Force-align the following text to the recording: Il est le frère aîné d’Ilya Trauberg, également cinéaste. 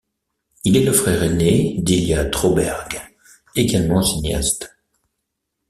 Il 0.63 0.75
est 0.77 0.83
le 0.83 0.93
frère 0.93 1.21
aîné 1.21 1.75
d’Ilya 1.77 2.25
Trauberg, 2.25 2.99
également 3.53 4.01
cinéaste. 4.01 4.75